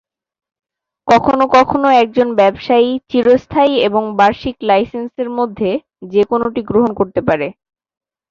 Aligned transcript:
কখনো 1.07 1.43
কখনো 1.55 1.87
একজন 2.01 2.27
ব্যবহারকারী 2.35 2.91
চিরস্থায়ী 3.09 3.73
এবং 3.87 4.03
বার্ষিক 4.19 4.55
লাইসেন্সের 4.63 5.29
মধ্যে 5.37 5.71
যে 6.11 6.23
কোনটি 6.29 6.61
গ্রহণ 6.69 6.91
করতে 6.99 7.21
পারে। 7.27 7.47